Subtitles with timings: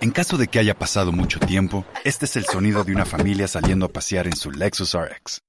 [0.00, 3.48] En caso de que haya pasado mucho tiempo, este es el sonido de una familia
[3.48, 5.40] saliendo a pasear en su Lexus RX.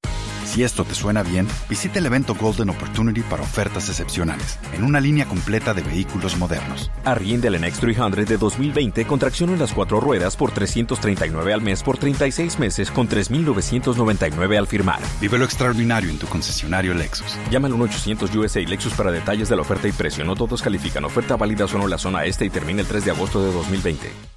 [0.46, 5.02] Si esto te suena bien, visita el evento Golden Opportunity para ofertas excepcionales, en una
[5.02, 6.90] línea completa de vehículos modernos.
[7.04, 11.84] Arriende el NX300 de 2020 con tracción en las cuatro ruedas por 339 al mes
[11.84, 15.02] por 36 meses con 3.999 al firmar.
[15.20, 17.38] Vive lo extraordinario en tu concesionario Lexus.
[17.52, 20.24] Llama al 1-800 USA Lexus para detalles de la oferta y precio.
[20.24, 21.04] No todos califican.
[21.04, 24.37] Oferta válida solo en la zona este y termina el 3 de agosto de 2020.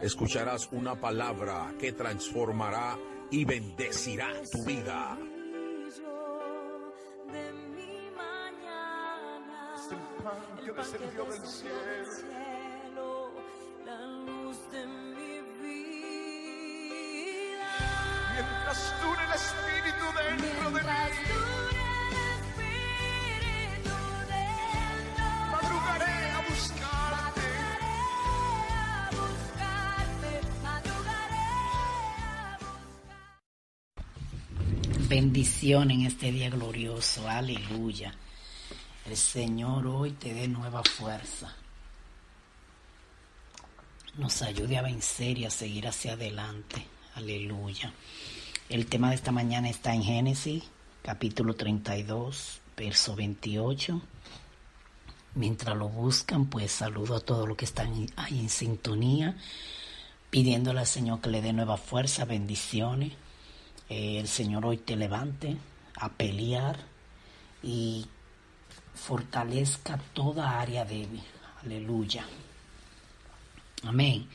[0.00, 2.96] Escucharás una palabra que transformará
[3.30, 5.18] y bendecirá tu vida.
[9.74, 13.32] Es el pan que descendió del cielo.
[18.34, 21.77] Mientras dure el Espíritu dentro de mí.
[35.08, 37.26] Bendición en este día glorioso.
[37.26, 38.12] Aleluya.
[39.06, 41.56] El Señor hoy te dé nueva fuerza.
[44.18, 46.86] Nos ayude a vencer y a seguir hacia adelante.
[47.14, 47.94] Aleluya.
[48.68, 50.64] El tema de esta mañana está en Génesis,
[51.02, 54.02] capítulo 32, verso 28.
[55.36, 59.38] Mientras lo buscan, pues saludo a todos los que están ahí en sintonía,
[60.28, 63.12] pidiéndole al Señor que le dé nueva fuerza, bendiciones
[63.88, 65.56] eh, el Señor hoy te levante
[65.96, 66.78] a pelear
[67.62, 68.06] y
[68.94, 71.22] fortalezca toda área débil.
[71.62, 72.24] Aleluya.
[73.84, 74.28] Amén.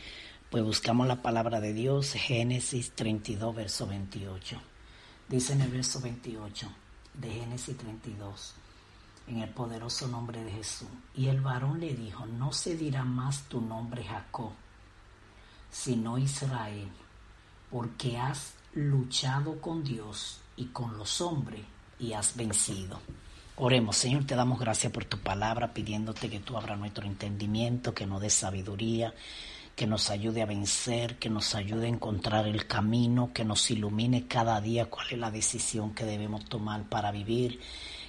[0.50, 4.62] Pues buscamos la palabra de Dios, Génesis 32, verso 28.
[5.28, 6.69] Dice en el verso 28
[7.16, 8.53] de Génesis 32,
[9.28, 10.88] en el poderoso nombre de Jesús.
[11.16, 14.52] Y el varón le dijo, no se dirá más tu nombre Jacob,
[15.72, 16.90] sino Israel,
[17.72, 21.61] porque has luchado con Dios y con los hombres
[22.00, 23.00] y has vencido.
[23.56, 28.07] Oremos, Señor, te damos gracias por tu palabra, pidiéndote que tú abras nuestro entendimiento, que
[28.07, 29.13] nos dé sabiduría,
[29.75, 34.28] que nos ayude a vencer, que nos ayude a encontrar el camino, que nos ilumine
[34.28, 37.59] cada día cuál es la decisión que debemos tomar para vivir,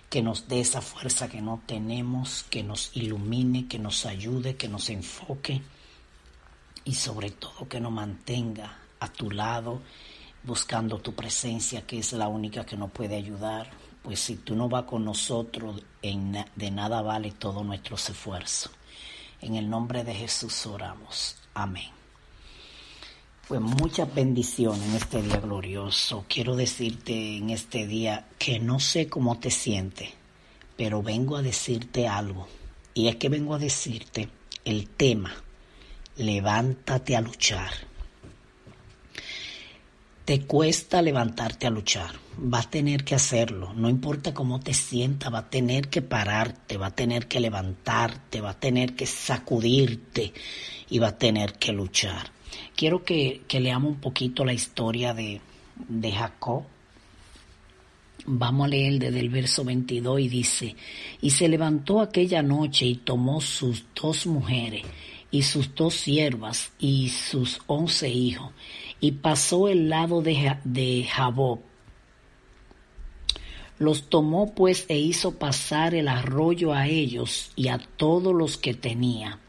[0.09, 4.69] que nos dé esa fuerza que no tenemos, que nos ilumine, que nos ayude, que
[4.69, 5.61] nos enfoque
[6.87, 9.83] y sobre todo que nos mantenga a tu lado
[10.45, 13.71] buscando tu presencia, que es la única que nos puede ayudar.
[14.03, 18.71] Pues si tú no vas con nosotros, de nada vale todo nuestro esfuerzo.
[19.41, 21.37] En el nombre de Jesús oramos.
[21.55, 21.91] Amén.
[23.49, 26.25] Pues mucha bendición en este día glorioso.
[26.29, 30.11] Quiero decirte en este día que no sé cómo te sientes,
[30.77, 32.49] pero vengo a decirte algo.
[32.95, 34.29] Y es que vengo a decirte
[34.65, 35.35] el tema,
[36.17, 37.94] levántate a luchar
[40.25, 45.33] te cuesta levantarte a luchar, va a tener que hacerlo, no importa cómo te sientas,
[45.33, 50.33] va a tener que pararte, va a tener que levantarte, va a tener que sacudirte
[50.89, 52.31] y va a tener que luchar.
[52.75, 55.43] Quiero que, que leamos un poquito la historia de,
[55.77, 56.65] de Jacob.
[58.27, 60.77] Vamos a leer desde el verso 22 y dice,
[61.21, 64.85] y se levantó aquella noche y tomó sus dos mujeres
[65.31, 68.53] y sus dos siervas y sus once hijos
[69.05, 71.61] y pasó el lado de, de Jabob.
[73.79, 78.73] Los tomó pues e hizo pasar el arroyo a ellos y a todos los que
[78.73, 79.41] tenía.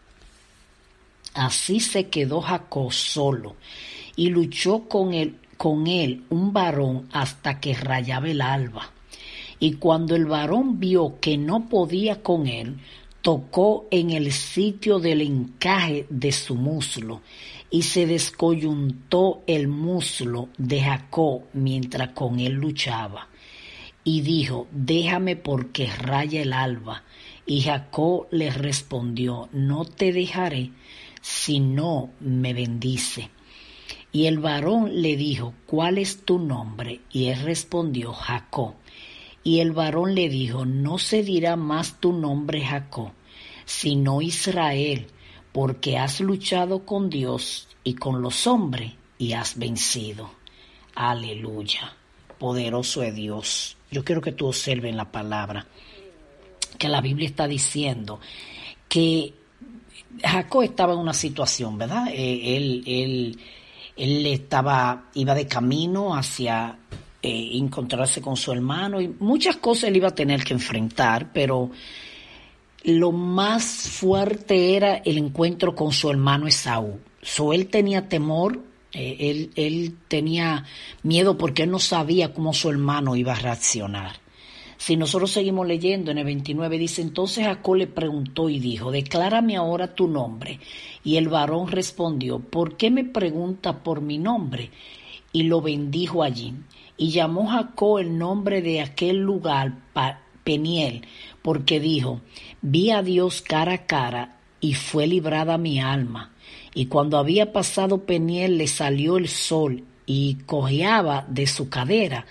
[1.34, 3.56] Así se quedó Jacob solo
[4.18, 8.92] y luchó con él, con él un varón hasta que rayaba el alba.
[9.57, 12.75] Y cuando el varón vio que no podía con él,
[13.22, 17.22] tocó en el sitio del encaje de su muslo
[17.70, 23.28] y se descoyuntó el muslo de Jacob mientras con él luchaba.
[24.04, 27.04] Y dijo, déjame porque raya el alba.
[27.46, 30.72] Y Jacob le respondió, no te dejaré
[31.22, 33.30] si no me bendice.
[34.12, 37.02] Y el varón le dijo, ¿cuál es tu nombre?
[37.12, 38.76] Y él respondió, Jacob.
[39.44, 43.12] Y el varón le dijo, no se dirá más tu nombre Jacob,
[43.66, 45.08] sino Israel,
[45.56, 50.30] porque has luchado con Dios y con los hombres y has vencido.
[50.96, 51.94] Aleluya.
[52.38, 53.78] Poderoso es Dios.
[53.90, 55.66] Yo quiero que tú observes la palabra
[56.78, 58.19] que la Biblia está diciendo
[58.90, 59.34] que
[60.22, 62.10] Jacob estaba en una situación, ¿verdad?
[62.10, 63.40] Eh, él, él,
[63.96, 66.78] él estaba, iba de camino hacia
[67.24, 71.72] eh, encontrarse con su hermano y muchas cosas él iba a tener que enfrentar, pero
[72.86, 77.00] lo más fuerte era el encuentro con su hermano Esaú.
[77.22, 78.62] So, él tenía temor,
[78.94, 80.66] eh, él, él tenía
[81.02, 84.26] miedo porque él no sabía cómo su hermano iba a reaccionar.
[84.78, 89.56] Si nosotros seguimos leyendo en el 29 dice, entonces Jacob le preguntó y dijo, declárame
[89.56, 90.60] ahora tu nombre.
[91.04, 94.70] Y el varón respondió, ¿por qué me pregunta por mi nombre?
[95.31, 96.54] Y lo bendijo allí.
[96.98, 99.74] Y llamó Jacob el nombre de aquel lugar
[100.44, 101.06] Peniel,
[101.45, 102.21] porque dijo,
[102.63, 106.33] vi a Dios cara a cara y fue librada mi alma.
[106.74, 112.25] Y cuando había pasado Peniel le salió el sol y cojeaba de su cadera.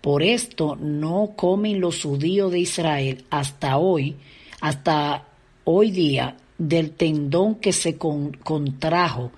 [0.00, 4.14] Por esto no comen los judíos de Israel hasta hoy,
[4.60, 5.26] hasta
[5.64, 9.32] hoy día, del tendón que se contrajo,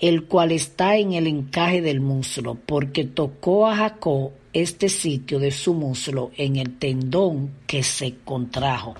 [0.00, 5.50] el cual está en el encaje del muslo, porque tocó a Jacob este sitio de
[5.50, 8.94] su muslo en el tendón que se contrajo.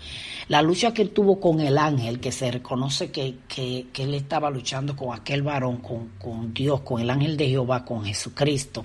[0.49, 4.97] La lucha que tuvo con el ángel, que se reconoce que, que, él estaba luchando
[4.97, 8.85] con aquel varón, con, con Dios, con el ángel de Jehová, con Jesucristo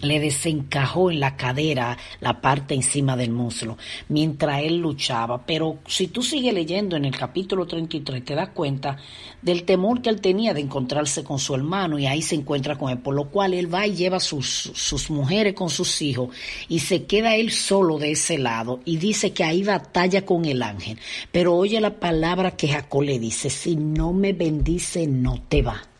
[0.00, 5.44] le desencajó en la cadera la parte encima del muslo mientras él luchaba.
[5.46, 8.96] Pero si tú sigues leyendo en el capítulo 33 te das cuenta
[9.42, 12.90] del temor que él tenía de encontrarse con su hermano y ahí se encuentra con
[12.90, 16.30] él, por lo cual él va y lleva sus, sus mujeres con sus hijos
[16.68, 20.62] y se queda él solo de ese lado y dice que ahí batalla con el
[20.62, 20.98] ángel.
[21.30, 25.93] Pero oye la palabra que Jacob le dice, si no me bendice no te va.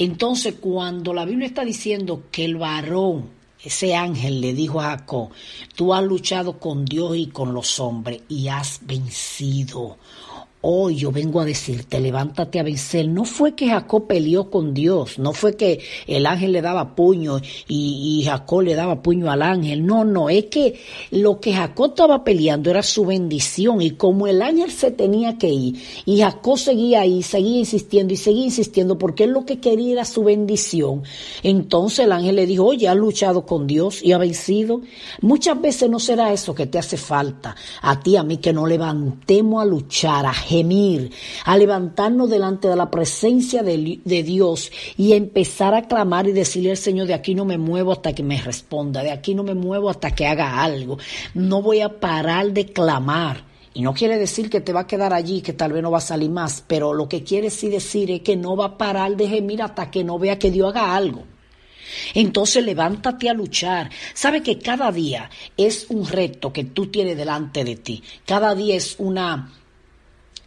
[0.00, 3.30] Entonces, cuando la Biblia está diciendo que el varón,
[3.60, 5.30] ese ángel le dijo a Jacob,
[5.74, 9.98] tú has luchado con Dios y con los hombres y has vencido.
[10.60, 13.06] Hoy yo vengo a decirte, levántate a vencer.
[13.06, 15.78] No fue que Jacob peleó con Dios, no fue que
[16.08, 19.86] el ángel le daba puño y, Jacob le daba puño al ángel.
[19.86, 20.80] No, no, es que
[21.12, 25.48] lo que Jacob estaba peleando era su bendición y como el ángel se tenía que
[25.48, 29.92] ir y Jacob seguía ahí, seguía insistiendo y seguía insistiendo porque él lo que quería
[29.92, 31.04] era su bendición.
[31.44, 34.80] Entonces el ángel le dijo, oye, ha luchado con Dios y ha vencido.
[35.20, 38.68] Muchas veces no será eso que te hace falta a ti, a mí, que nos
[38.68, 41.12] levantemos a luchar, a gemir,
[41.44, 46.78] a levantarnos delante de la presencia de, Dios y empezar a clamar y decirle al
[46.78, 49.90] Señor, de aquí no me muevo hasta que me responda, de aquí no me muevo
[49.90, 50.98] hasta que haga algo,
[51.34, 53.46] no voy a parar de clamar.
[53.74, 55.98] Y no quiere decir que te va a quedar allí, que tal vez no va
[55.98, 59.14] a salir más, pero lo que quiere sí decir es que no va a parar
[59.16, 61.24] de gemir hasta que no vea que Dios haga algo.
[62.14, 63.90] Entonces levántate a luchar.
[64.14, 68.02] Sabe que cada día es un reto que tú tienes delante de ti.
[68.26, 69.52] Cada día es una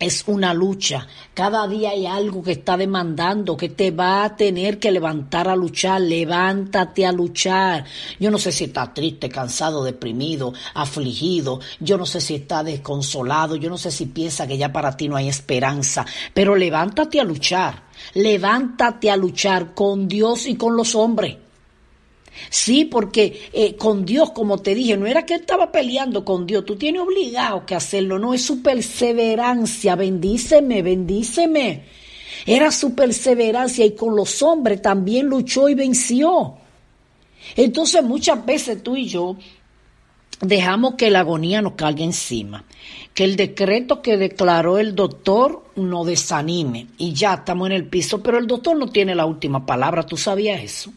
[0.01, 1.07] es una lucha.
[1.33, 5.55] Cada día hay algo que está demandando, que te va a tener que levantar a
[5.55, 6.01] luchar.
[6.01, 7.85] Levántate a luchar.
[8.19, 11.59] Yo no sé si estás triste, cansado, deprimido, afligido.
[11.79, 13.55] Yo no sé si estás desconsolado.
[13.55, 16.03] Yo no sé si piensa que ya para ti no hay esperanza.
[16.33, 17.83] Pero levántate a luchar.
[18.15, 21.37] Levántate a luchar con Dios y con los hombres.
[22.49, 26.65] Sí, porque eh, con Dios, como te dije, no era que estaba peleando con Dios,
[26.65, 31.83] tú tienes obligado que hacerlo, no es su perseverancia, bendíceme, bendíceme.
[32.45, 36.55] Era su perseverancia y con los hombres también luchó y venció.
[37.55, 39.35] Entonces muchas veces tú y yo
[40.39, 42.65] dejamos que la agonía nos caiga encima,
[43.13, 48.23] que el decreto que declaró el doctor nos desanime y ya estamos en el piso,
[48.23, 50.91] pero el doctor no tiene la última palabra, ¿tú sabías eso?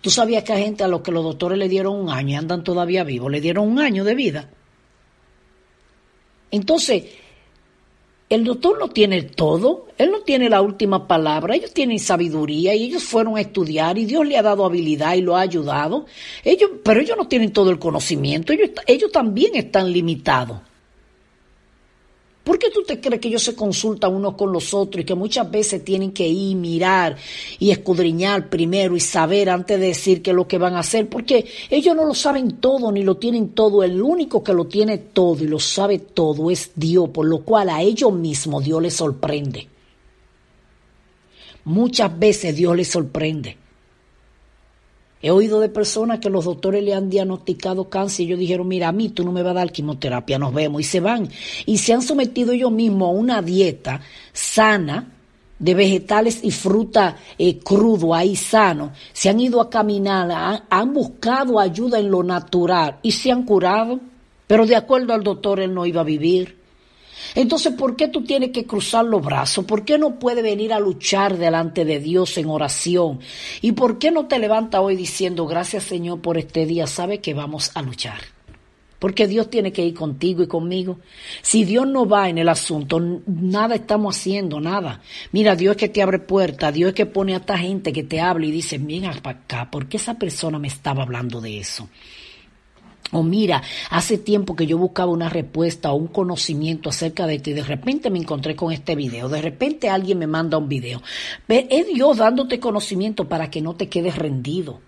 [0.00, 2.34] ¿Tú sabías que hay gente a los que los doctores le dieron un año y
[2.34, 4.50] andan todavía vivos, le dieron un año de vida?
[6.50, 7.04] Entonces,
[8.28, 12.84] el doctor no tiene todo, él no tiene la última palabra, ellos tienen sabiduría y
[12.84, 16.06] ellos fueron a estudiar y Dios le ha dado habilidad y lo ha ayudado.
[16.44, 20.60] Ellos, pero ellos no tienen todo el conocimiento, ellos, ellos también están limitados.
[22.48, 25.14] ¿Por qué tú te crees que ellos se consultan unos con los otros y que
[25.14, 27.14] muchas veces tienen que ir, mirar
[27.58, 31.10] y escudriñar primero y saber antes de decir qué es lo que van a hacer?
[31.10, 33.84] Porque ellos no lo saben todo ni lo tienen todo.
[33.84, 37.68] El único que lo tiene todo y lo sabe todo es Dios, por lo cual
[37.68, 39.68] a ellos mismos Dios les sorprende.
[41.64, 43.58] Muchas veces Dios les sorprende.
[45.20, 48.88] He oído de personas que los doctores le han diagnosticado cáncer y ellos dijeron, mira,
[48.88, 50.80] a mí tú no me vas a dar quimioterapia, nos vemos.
[50.80, 51.28] Y se van.
[51.66, 54.00] Y se han sometido ellos mismos a una dieta
[54.32, 55.14] sana
[55.58, 58.92] de vegetales y fruta eh, crudo, ahí sano.
[59.12, 63.42] Se han ido a caminar, han, han buscado ayuda en lo natural y se han
[63.44, 63.98] curado.
[64.46, 66.57] Pero de acuerdo al doctor, él no iba a vivir.
[67.34, 69.64] Entonces, ¿por qué tú tienes que cruzar los brazos?
[69.64, 73.20] ¿Por qué no puedes venir a luchar delante de Dios en oración?
[73.60, 77.34] ¿Y por qué no te levantas hoy diciendo, gracias Señor por este día, sabe que
[77.34, 78.20] vamos a luchar?
[78.98, 80.98] Porque Dios tiene que ir contigo y conmigo.
[81.40, 85.00] Si Dios no va en el asunto, nada estamos haciendo, nada.
[85.30, 88.02] Mira, Dios es que te abre puertas, Dios es que pone a esta gente que
[88.02, 91.58] te habla y dice, venga para acá, ¿por qué esa persona me estaba hablando de
[91.58, 91.88] eso?
[93.12, 97.54] O mira, hace tiempo que yo buscaba una respuesta o un conocimiento acerca de ti,
[97.54, 101.02] de repente me encontré con este video, de repente alguien me manda un video.
[101.48, 104.80] Es Dios dándote conocimiento para que no te quedes rendido.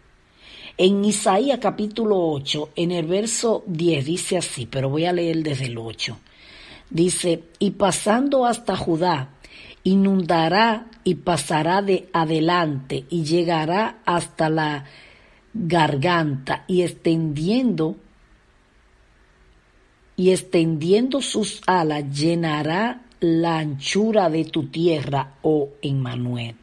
[0.77, 5.67] En Isaías capítulo 8, en el verso 10 dice así, pero voy a leer desde
[5.67, 6.19] el 8.
[6.91, 9.31] Dice, y pasando hasta Judá,
[9.85, 14.85] inundará y pasará de adelante y llegará hasta la
[15.55, 17.97] garganta y extendiendo
[20.21, 26.57] y extendiendo sus alas llenará la anchura de tu tierra, oh Emmanuel.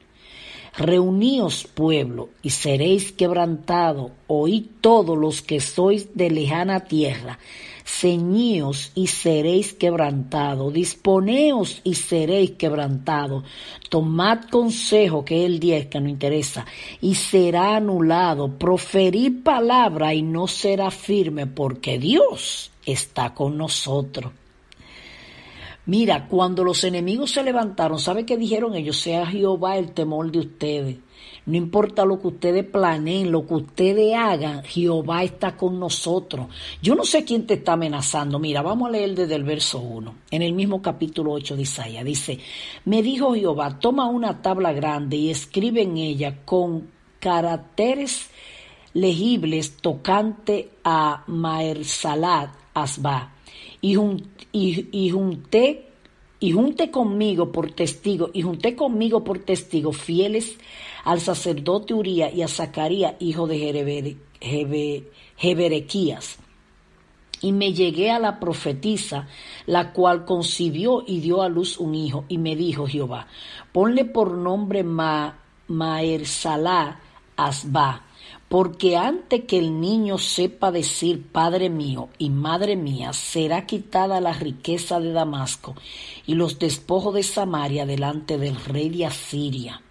[0.78, 7.40] Reuníos, pueblo, y seréis quebrantados, oíd todos los que sois de lejana tierra,
[7.84, 13.44] ceñíos y seréis quebrantados, disponeos y seréis quebrantados,
[13.90, 16.68] tomad consejo, que es el 10 que no interesa,
[17.02, 24.32] y será anulado, proferid palabra y no será firme, porque Dios está con nosotros.
[25.86, 28.98] Mira, cuando los enemigos se levantaron, ¿sabe qué dijeron ellos?
[29.00, 30.98] Sea Jehová el temor de ustedes.
[31.46, 36.48] No importa lo que ustedes planeen, lo que ustedes hagan, Jehová está con nosotros.
[36.82, 38.38] Yo no sé quién te está amenazando.
[38.38, 42.04] Mira, vamos a leer desde el verso 1, en el mismo capítulo 8 de Isaías.
[42.04, 42.40] Dice,
[42.84, 46.90] me dijo Jehová, toma una tabla grande y escribe en ella con
[47.20, 48.30] caracteres
[48.94, 52.50] legibles tocante a Maersalat,
[52.82, 53.34] Asba,
[53.82, 53.98] y,
[54.52, 55.88] y, junté
[56.40, 60.58] y junté conmigo por testigo, y junté conmigo por testigo fieles
[61.04, 64.18] al sacerdote Uría y a Zacarías, hijo de
[65.38, 66.38] Jeberequías.
[67.40, 69.28] Y me llegué a la profetisa,
[69.68, 73.28] la cual concibió y dio a luz un hijo, y me dijo Jehová,
[73.72, 77.00] ponle por nombre Ma, Maersalá
[77.36, 78.07] Asba,
[78.50, 84.34] porque antes que el niño sepa decir Padre mío y Madre mía, será quitada la
[84.34, 85.76] riqueza de Damasco
[86.26, 89.82] y los despojos de Samaria delante del rey de Asiria.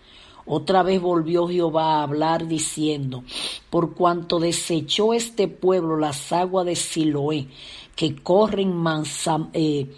[0.46, 3.24] Otra vez volvió Jehová a hablar diciendo,
[3.68, 7.48] por cuanto desechó este pueblo las aguas de Siloé,
[7.96, 8.72] que corren
[9.52, 9.88] eh,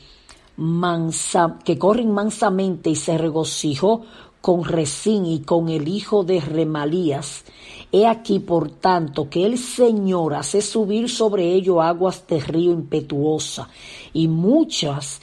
[1.65, 4.05] que corren mansamente y se regocijó
[4.41, 7.45] con Resín y con el hijo de Remalías,
[7.91, 13.71] He aquí, por tanto, que el Señor hace subir sobre ellos aguas de río impetuosa,
[14.13, 15.23] y muchas,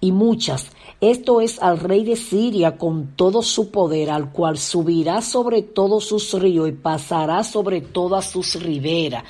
[0.00, 0.70] y muchas.
[1.00, 6.04] Esto es al rey de Siria con todo su poder, al cual subirá sobre todos
[6.06, 9.22] sus ríos y pasará sobre todas sus riberas.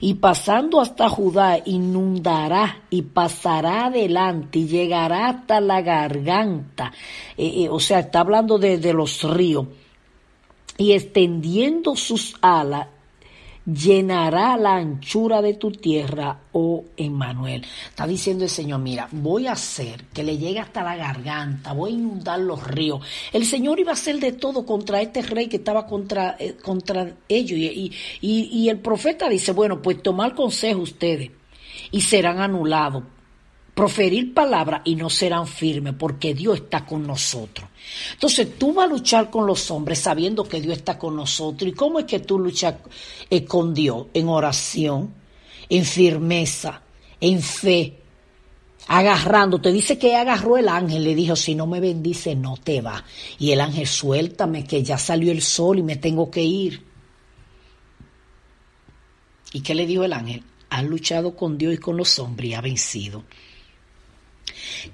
[0.00, 6.90] Y pasando hasta Judá, inundará y pasará adelante y llegará hasta la garganta.
[7.36, 9.66] Eh, eh, o sea, está hablando de, de los ríos
[10.78, 12.88] y extendiendo sus alas,
[13.72, 17.64] llenará la anchura de tu tierra, oh Emmanuel.
[17.88, 21.92] Está diciendo el Señor, mira, voy a hacer que le llegue hasta la garganta, voy
[21.92, 23.04] a inundar los ríos.
[23.32, 27.14] El Señor iba a hacer de todo contra este rey que estaba contra, eh, contra
[27.28, 27.58] ellos.
[27.58, 31.30] Y, y el profeta dice, bueno, pues tomar consejo ustedes
[31.90, 33.04] y serán anulados
[33.80, 37.66] proferir palabras y no serán firmes porque Dios está con nosotros.
[38.12, 41.70] Entonces tú vas a luchar con los hombres sabiendo que Dios está con nosotros.
[41.70, 42.74] ¿Y cómo es que tú luchas
[43.30, 44.08] eh, con Dios?
[44.12, 45.14] En oración,
[45.66, 46.82] en firmeza,
[47.22, 47.96] en fe,
[48.86, 49.58] agarrando.
[49.62, 53.02] Te Dice que agarró el ángel, le dijo, si no me bendice, no te va.
[53.38, 56.84] Y el ángel, suéltame, que ya salió el sol y me tengo que ir.
[59.54, 60.44] ¿Y qué le dijo el ángel?
[60.68, 63.24] Ha luchado con Dios y con los hombres y ha vencido.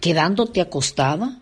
[0.00, 1.40] Quedándote acostada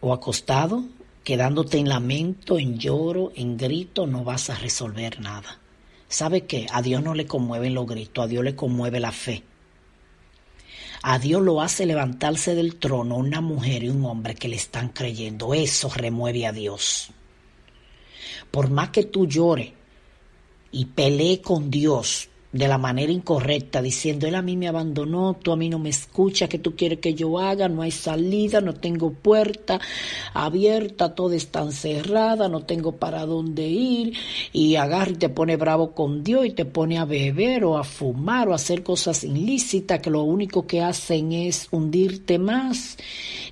[0.00, 0.84] o acostado,
[1.24, 5.58] quedándote en lamento, en lloro, en grito, no vas a resolver nada.
[6.08, 6.66] ¿Sabe qué?
[6.70, 9.42] A Dios no le conmueven los gritos, a Dios le conmueve la fe.
[11.02, 14.88] A Dios lo hace levantarse del trono una mujer y un hombre que le están
[14.88, 15.54] creyendo.
[15.54, 17.10] Eso remueve a Dios.
[18.50, 19.72] Por más que tú llores
[20.72, 25.52] y pelees con Dios, de la manera incorrecta, diciendo, él a mí me abandonó, tú
[25.52, 27.68] a mí no me escuchas, que tú quieres que yo haga?
[27.68, 29.80] No hay salida, no tengo puerta
[30.34, 34.14] abierta, todo está encerrada, no tengo para dónde ir,
[34.52, 37.84] y agarra y te pone bravo con Dios y te pone a beber o a
[37.84, 42.96] fumar o a hacer cosas ilícitas que lo único que hacen es hundirte más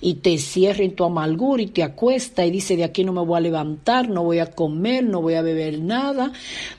[0.01, 3.25] y te cierra en tu amargura y te acuesta y dice, de aquí no me
[3.25, 6.33] voy a levantar, no voy a comer, no voy a beber nada,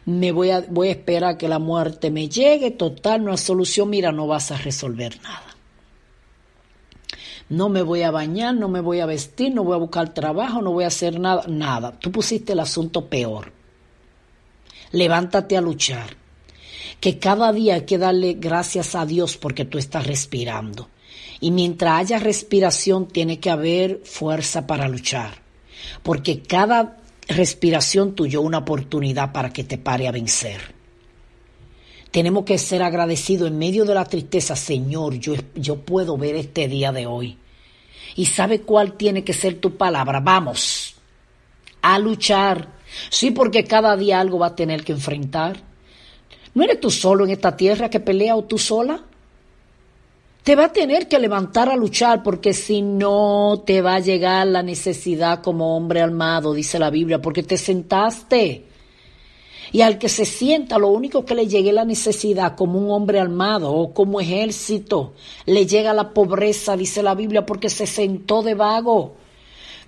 [0.05, 3.89] me voy a, voy a esperar que la muerte me llegue, total, no hay solución,
[3.89, 5.57] mira, no vas a resolver nada.
[7.49, 10.61] No me voy a bañar, no me voy a vestir, no voy a buscar trabajo,
[10.61, 11.99] no voy a hacer nada, nada.
[11.99, 13.51] Tú pusiste el asunto peor.
[14.93, 16.15] Levántate a luchar.
[17.01, 20.87] Que cada día hay que darle gracias a Dios porque tú estás respirando.
[21.41, 25.41] Y mientras haya respiración tiene que haber fuerza para luchar.
[26.01, 26.95] Porque cada
[27.27, 30.74] respiración tuya una oportunidad para que te pare a vencer.
[32.15, 34.55] Tenemos que ser agradecidos en medio de la tristeza.
[34.55, 37.37] Señor, yo, puedo ver este día de hoy.
[38.15, 40.21] ¿Y sabe cuál tiene que ser tu palabra?
[40.21, 40.95] Vamos
[41.81, 42.69] a luchar.
[43.09, 45.57] Sí, porque cada día algo va a tener que enfrentar.
[46.53, 49.03] ¿No eres tú solo en esta tierra que pelea o tú sola?
[50.41, 54.47] Te va a tener que levantar a luchar porque si no te va a llegar
[54.47, 58.67] la necesidad como hombre armado, dice la Biblia, porque te sentaste.
[59.75, 63.19] Y al que se sienta, lo único que le llegue la necesidad como un hombre
[63.19, 68.53] armado o como ejército, le llega la pobreza, dice la Biblia, porque se sentó de
[68.53, 69.17] vago.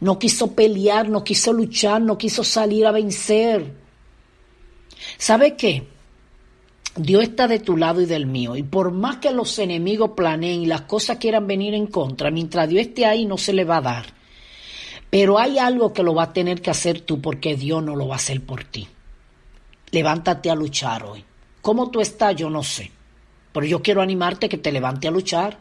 [0.02, 3.76] No quiso pelear, no quiso luchar, no quiso salir a vencer.
[5.18, 5.88] ¿Sabe qué?
[6.98, 8.58] Dios está de tu lado y del mío.
[8.58, 12.68] Y por más que los enemigos planeen y las cosas quieran venir en contra, mientras
[12.68, 14.06] Dios esté ahí no se le va a dar.
[15.10, 18.10] Pero hay algo que lo va a tener que hacer tú porque Dios no lo
[18.10, 18.90] va a hacer por ti.
[19.92, 21.24] Levántate a luchar hoy.
[21.62, 22.36] ¿Cómo tú estás?
[22.36, 22.92] Yo no sé.
[23.54, 25.58] Pero yo quiero animarte que te levante a luchar.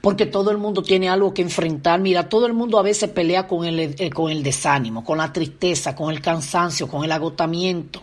[0.00, 2.00] Porque todo el mundo tiene algo que enfrentar.
[2.00, 5.32] Mira, todo el mundo a veces pelea con el, eh, con el desánimo, con la
[5.32, 8.02] tristeza, con el cansancio, con el agotamiento.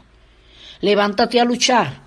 [0.82, 2.02] Levántate a luchar.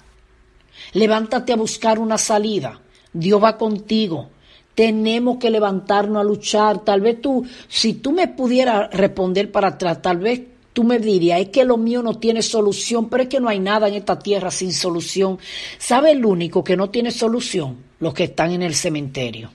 [0.93, 2.81] Levántate a buscar una salida.
[3.13, 4.31] Dios va contigo.
[4.75, 6.79] Tenemos que levantarnos a luchar.
[6.79, 10.41] Tal vez tú, si tú me pudieras responder para atrás, tal vez
[10.75, 13.61] Tú me dirías, es que lo mío no tiene solución, pero es que no hay
[13.61, 15.39] nada en esta tierra sin solución.
[15.79, 17.79] ¿Sabe el único que no tiene solución?
[18.01, 19.53] Los que están en el cementerio.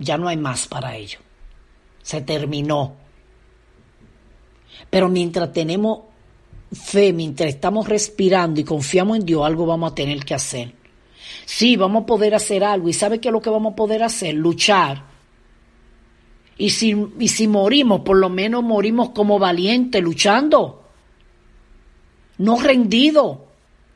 [0.00, 1.22] Ya no hay más para ellos.
[2.02, 2.96] Se terminó.
[4.90, 6.00] Pero mientras tenemos
[6.72, 10.74] fe, mientras estamos respirando y confiamos en Dios, algo vamos a tener que hacer.
[11.44, 12.88] Sí, vamos a poder hacer algo.
[12.88, 14.34] ¿Y sabe qué es lo que vamos a poder hacer?
[14.34, 15.15] Luchar
[16.58, 20.84] y si, y si morimos, por lo menos morimos como valientes, luchando,
[22.38, 23.44] no rendido.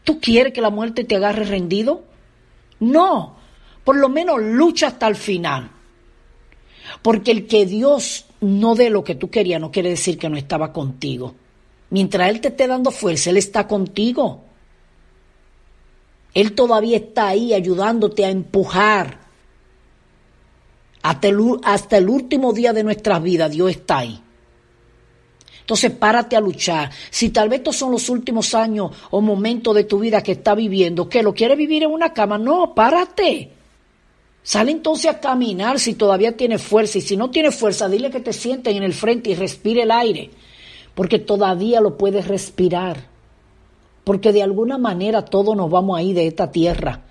[0.04, 2.04] ¿Tú quieres que la muerte te agarre rendido?
[2.80, 3.36] No,
[3.84, 5.70] por lo menos lucha hasta el final.
[7.02, 10.36] Porque el que Dios no dé lo que tú querías no quiere decir que no
[10.36, 11.34] estaba contigo.
[11.90, 14.44] Mientras Él te esté dando fuerza, Él está contigo.
[16.34, 19.19] Él todavía está ahí ayudándote a empujar
[21.02, 24.20] hasta el, último día de nuestras vidas Dios está ahí.
[25.60, 26.90] Entonces párate a luchar.
[27.10, 30.56] Si tal vez estos son los últimos años o momentos de tu vida que estás
[30.56, 33.52] viviendo, que lo quieres vivir en una cama, no, párate.
[34.42, 38.20] Sale entonces a caminar si todavía tienes fuerza y si no tienes fuerza, dile que
[38.20, 40.30] te sienten en el frente y respire el aire,
[40.94, 43.08] porque todavía lo puedes respirar.
[44.02, 47.02] porque de alguna manera todos nos vamos a ir de esta tierra.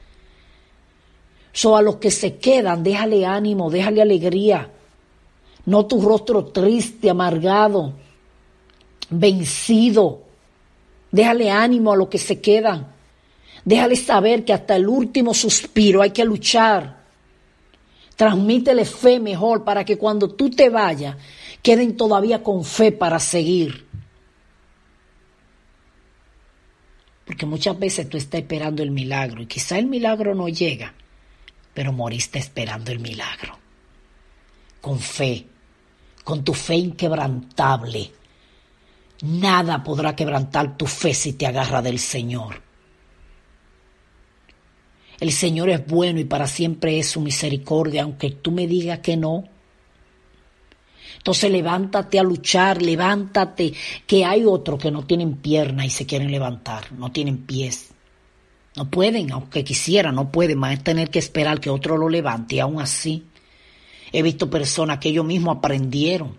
[1.59, 4.71] So, a los que se quedan, déjale ánimo, déjale alegría.
[5.65, 7.95] No tu rostro triste, amargado,
[9.09, 10.21] vencido.
[11.11, 12.87] Déjale ánimo a los que se quedan.
[13.65, 17.03] Déjale saber que hasta el último suspiro hay que luchar.
[18.15, 21.17] Transmítele fe mejor para que cuando tú te vayas
[21.61, 23.85] queden todavía con fe para seguir.
[27.25, 30.93] Porque muchas veces tú estás esperando el milagro y quizá el milagro no llega,
[31.79, 33.57] pero moriste esperando el milagro.
[34.81, 35.45] Con fe,
[36.25, 38.11] con tu fe inquebrantable.
[39.21, 42.61] Nada podrá quebrantar tu fe si te agarra del Señor.
[45.21, 49.15] El Señor es bueno y para siempre es su misericordia, aunque tú me digas que
[49.15, 49.45] no.
[51.15, 53.73] Entonces levántate a luchar, levántate,
[54.05, 57.93] que hay otros que no tienen pierna y se quieren levantar, no tienen pies.
[58.79, 62.59] No pueden, aunque quisieran, no pueden, a tener que esperar que otro lo levante y
[62.61, 63.25] aún así
[64.13, 66.37] he visto personas que ellos mismos aprendieron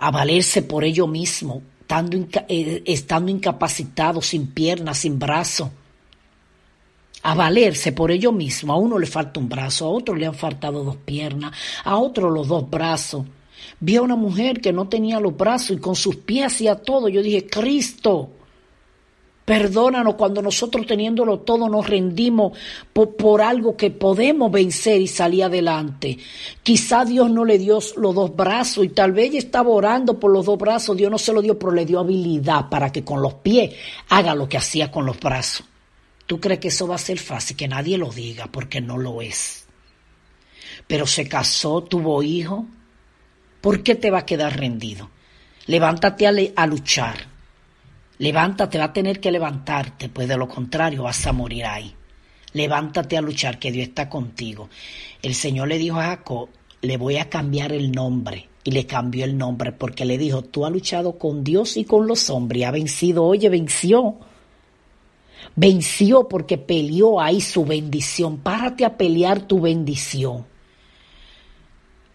[0.00, 2.16] a valerse por ellos mismos, estando,
[2.48, 5.70] eh, estando incapacitados, sin piernas, sin brazos
[7.22, 8.74] a valerse por ellos mismos.
[8.74, 11.52] A uno le falta un brazo, a otro le han faltado dos piernas,
[11.84, 13.24] a otro los dos brazos.
[13.78, 17.08] Vi a una mujer que no tenía los brazos y con sus pies hacía todo.
[17.08, 18.30] Yo dije, Cristo,
[19.46, 22.52] perdónanos cuando nosotros teniéndolo todo nos rendimos
[22.92, 26.18] por, por, algo que podemos vencer y salir adelante.
[26.62, 30.30] Quizá Dios no le dio los dos brazos y tal vez ella estaba orando por
[30.30, 30.96] los dos brazos.
[30.96, 33.74] Dios no se lo dio, pero le dio habilidad para que con los pies
[34.10, 35.64] haga lo que hacía con los brazos.
[36.26, 37.56] ¿Tú crees que eso va a ser fácil?
[37.56, 39.66] Que nadie lo diga porque no lo es.
[40.86, 42.66] Pero se casó, tuvo hijo.
[43.60, 45.08] ¿Por qué te va a quedar rendido?
[45.66, 47.35] Levántate a, luchar.
[48.18, 51.94] Levántate, va a tener que levantarte, pues de lo contrario vas a morir ahí.
[52.52, 54.70] Levántate a luchar, que Dios está contigo.
[55.20, 56.48] El Señor le dijo a Jacob,
[56.80, 58.48] le voy a cambiar el nombre.
[58.64, 62.06] Y le cambió el nombre porque le dijo, tú has luchado con Dios y con
[62.06, 64.16] los hombres, y ha vencido, oye, venció.
[65.54, 68.38] Venció porque peleó ahí su bendición.
[68.38, 70.46] Párate a pelear tu bendición.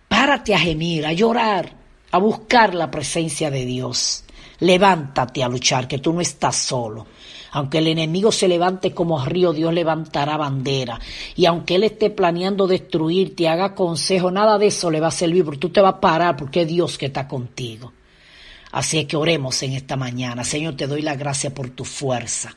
[0.08, 1.74] Párate a gemir, a llorar,
[2.12, 4.26] a buscar la presencia de Dios.
[4.62, 7.06] Levántate a luchar, que tú no estás solo.
[7.52, 11.00] Aunque el enemigo se levante como río, Dios levantará bandera.
[11.36, 15.44] Y aunque Él esté planeando destruirte, haga consejo, nada de eso le va a servir,
[15.44, 17.92] porque tú te vas a parar, porque es Dios que está contigo.
[18.72, 20.44] Así es que oremos en esta mañana.
[20.46, 22.56] Señor, te doy la gracia por tu fuerza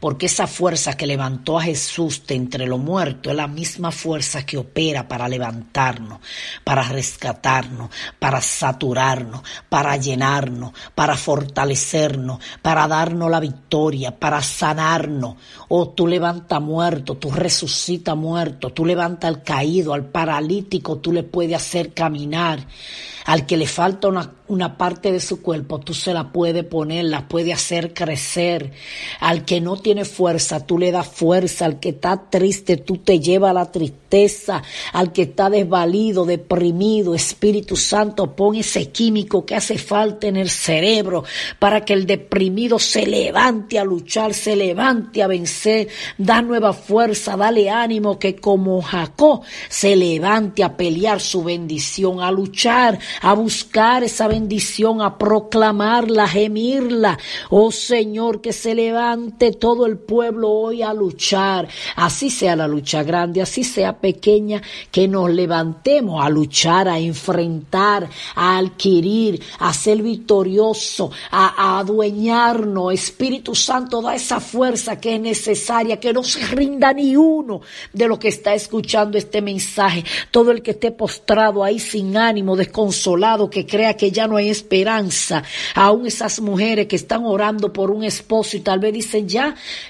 [0.00, 4.44] porque esa fuerza que levantó a Jesús de entre los muertos es la misma fuerza
[4.44, 6.20] que opera para levantarnos,
[6.64, 15.36] para rescatarnos, para saturarnos, para llenarnos, para fortalecernos, para darnos la victoria, para sanarnos.
[15.68, 21.22] Oh, tú levanta muerto, tú resucita muerto, tú levanta al caído, al paralítico, tú le
[21.22, 22.66] puedes hacer caminar.
[23.26, 27.04] Al que le falta una, una parte de su cuerpo, tú se la puedes poner,
[27.04, 28.72] la puedes hacer crecer.
[29.20, 31.64] Al que no tiene fuerza, tú le das fuerza.
[31.64, 34.62] Al que está triste, tú te llevas la tristeza.
[34.92, 40.50] Al que está desvalido, deprimido, Espíritu Santo, pon ese químico que hace falta en el
[40.50, 41.24] cerebro
[41.58, 45.88] para que el deprimido se levante a luchar, se levante a vencer.
[46.18, 52.30] Da nueva fuerza, dale ánimo que como Jacob se levante a pelear su bendición, a
[52.30, 57.18] luchar, a buscar esa bendición, a proclamarla, a gemirla.
[57.50, 61.68] Oh Señor, que se levante todo el pueblo hoy a luchar.
[61.96, 68.08] Así sea la lucha grande, así sea pequeña, que nos levantemos a luchar, a enfrentar,
[68.34, 72.92] a adquirir, a ser victorioso, a, adueñarnos.
[72.92, 77.60] Espíritu Santo, da esa fuerza que es necesaria, que no se rinda ni uno
[77.92, 80.04] de lo que está escuchando este mensaje.
[80.30, 84.48] Todo el que esté postrado ahí sin ánimo, desconsolado, que crea que ya no hay
[84.48, 85.42] esperanza.
[85.74, 89.39] Aún esas mujeres que están orando por un esposo y tal vez dicen, ya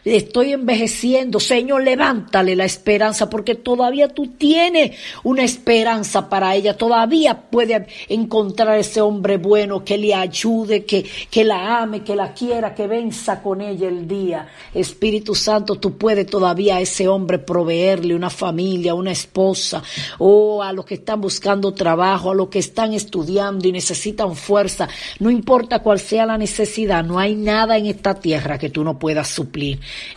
[0.05, 1.41] estoy envejeciendo.
[1.41, 6.77] Señor, levántale la esperanza porque todavía tú tienes una esperanza para ella.
[6.77, 12.33] Todavía puede encontrar ese hombre bueno que le ayude, que, que la ame, que la
[12.33, 14.49] quiera, que venza con ella el día.
[14.75, 19.83] Espíritu Santo, tú puedes todavía a ese hombre proveerle una familia, una esposa,
[20.19, 24.89] o a los que están buscando trabajo, a los que están estudiando y necesitan fuerza,
[25.19, 28.99] no importa cuál sea la necesidad, no hay nada en esta tierra que tú no
[28.99, 29.29] puedas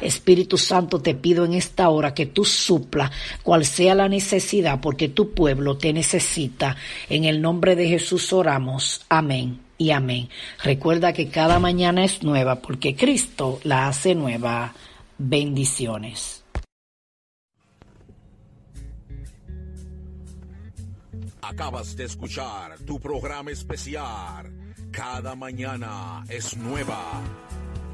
[0.01, 3.11] Espíritu Santo, te pido en esta hora que tú supla
[3.43, 6.75] cual sea la necesidad, porque tu pueblo te necesita.
[7.09, 9.01] En el nombre de Jesús oramos.
[9.09, 10.29] Amén y amén.
[10.63, 14.73] Recuerda que cada mañana es nueva porque Cristo la hace nueva.
[15.17, 16.43] Bendiciones.
[21.41, 24.51] Acabas de escuchar tu programa especial.
[24.91, 27.21] Cada mañana es nueva.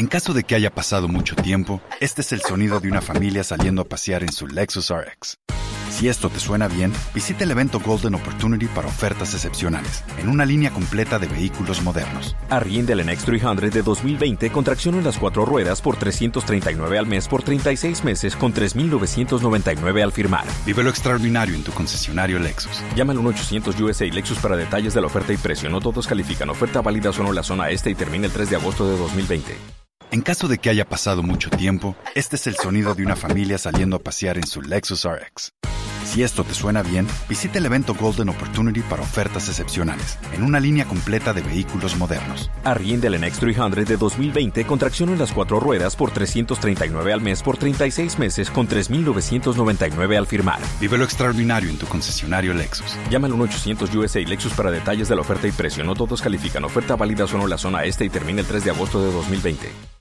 [0.00, 3.44] En caso de que haya pasado mucho tiempo, este es el sonido de una familia
[3.44, 5.36] saliendo a pasear en su Lexus RX.
[5.90, 10.46] Si esto te suena bien, visita el evento Golden Opportunity para ofertas excepcionales, en una
[10.46, 12.34] línea completa de vehículos modernos.
[12.48, 17.28] Arriende el NX300 de 2020 con tracción en las cuatro ruedas por 339 al mes
[17.28, 20.46] por 36 meses con 3.999 al firmar.
[20.64, 22.82] Vive lo extraordinario en tu concesionario Lexus.
[22.96, 25.68] Llama al 1-800 USA Lexus para detalles de la oferta y precio.
[25.68, 26.48] No todos califican.
[26.48, 29.79] Oferta válida solo en la zona este y termina el 3 de agosto de 2020.
[30.12, 33.58] En caso de que haya pasado mucho tiempo, este es el sonido de una familia
[33.58, 35.52] saliendo a pasear en su Lexus RX.
[36.04, 40.58] Si esto te suena bien, visita el evento Golden Opportunity para ofertas excepcionales, en una
[40.58, 42.50] línea completa de vehículos modernos.
[42.64, 47.40] Arriende el NX300 de 2020 con tracción en las cuatro ruedas por 339 al mes
[47.44, 50.58] por 36 meses con 3.999 al firmar.
[50.80, 52.96] Vive lo extraordinario en tu concesionario Lexus.
[53.10, 55.84] Llama al 1-800 USA Lexus para detalles de la oferta y precio.
[55.84, 56.64] No todos califican.
[56.64, 59.99] Oferta válida solo en la zona este y termina el 3 de agosto de 2020.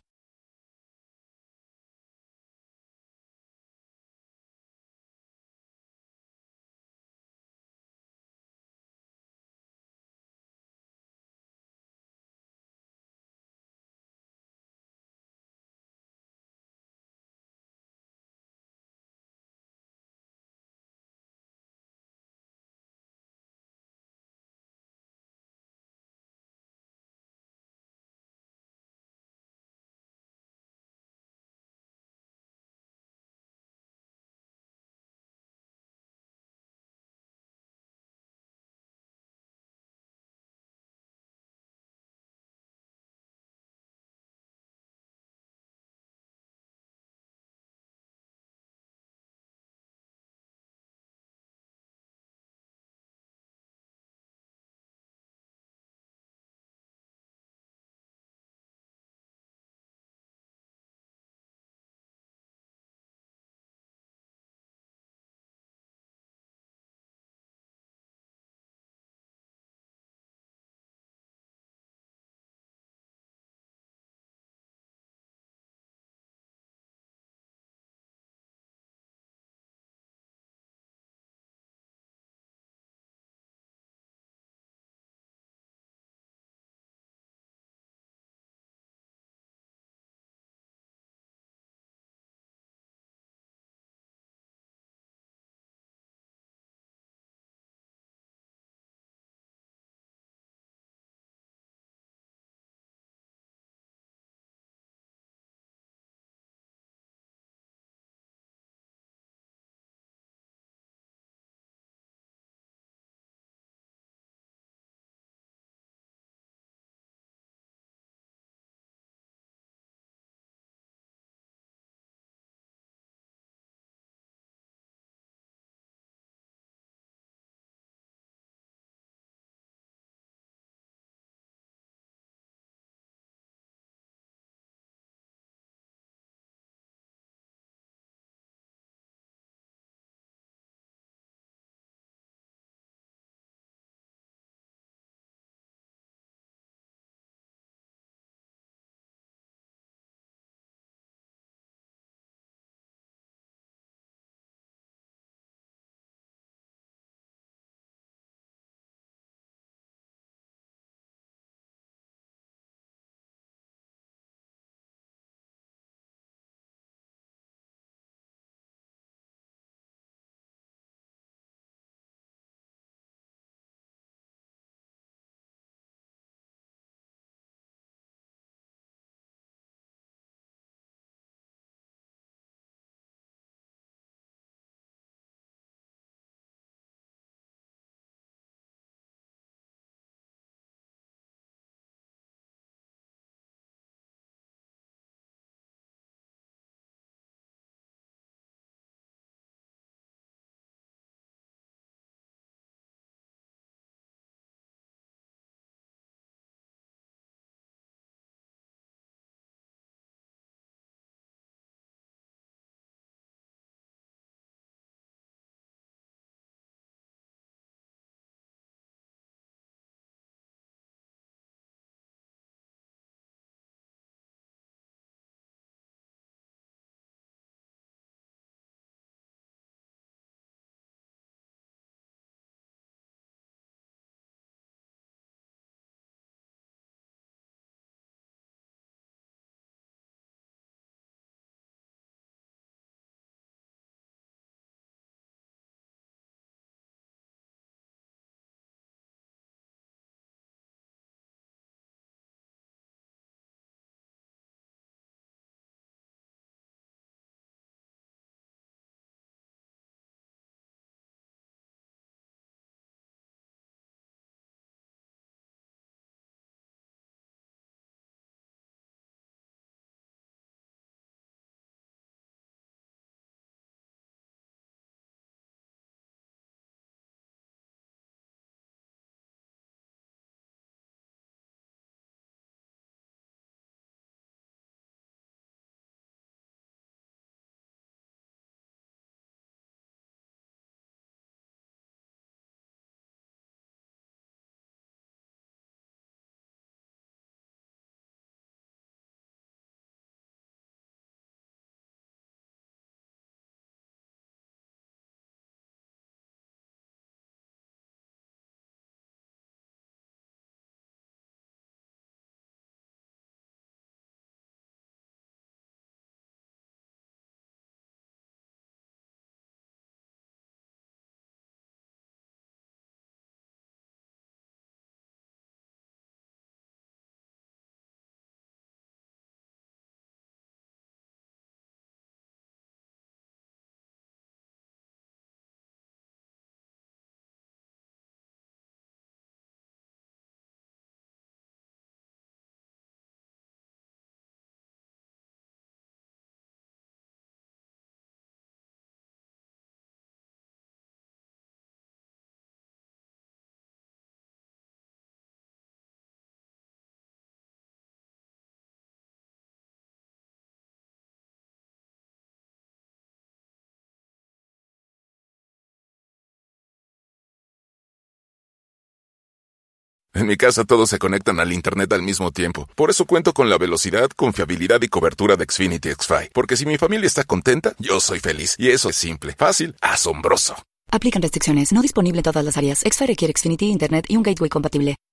[370.19, 372.67] En mi casa todos se conectan al Internet al mismo tiempo.
[372.75, 376.31] Por eso cuento con la velocidad, confiabilidad y cobertura de Xfinity XFi.
[376.33, 378.57] Porque si mi familia está contenta, yo soy feliz.
[378.57, 380.57] Y eso es simple, fácil, asombroso.
[380.91, 381.71] Aplican restricciones.
[381.71, 382.79] No disponible en todas las áreas.
[382.79, 384.97] XFi requiere Xfinity Internet y un gateway compatible.